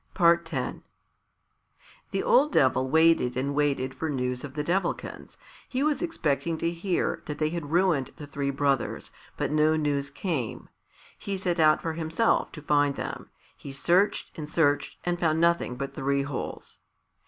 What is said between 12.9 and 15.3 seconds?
them. He searched and searched, and